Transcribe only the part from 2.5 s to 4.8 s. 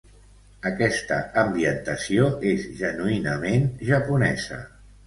és genuïnament japonesa.